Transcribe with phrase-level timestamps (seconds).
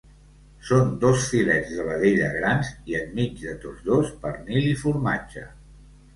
[0.69, 5.47] Són dos filets de vedella grans i, enmig de tots dos, pernil i formatge.